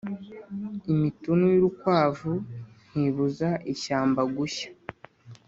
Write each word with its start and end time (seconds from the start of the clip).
Imitunu 0.93 1.43
y’urukwavu 1.53 2.33
ntibuza 2.89 3.49
ishyamba 3.73 4.21
gushya. 4.35 4.69